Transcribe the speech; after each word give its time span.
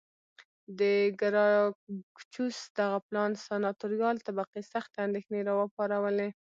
د 0.79 0.81
ګراکچوس 1.19 2.57
دغه 2.77 2.97
پلان 3.07 3.31
سناتوریال 3.45 4.15
طبقې 4.27 4.61
سختې 4.71 4.97
اندېښنې 5.07 5.41
را 5.47 5.53
وپارولې 5.61 6.29